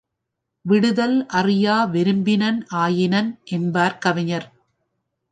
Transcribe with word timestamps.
விடுதல் 0.65 1.25
அறியா 1.31 1.75
விருப்பினன் 1.85 2.59
ஆயினன் 2.75 3.29
என்பார் 3.49 3.97
கவிஞர். 3.97 4.47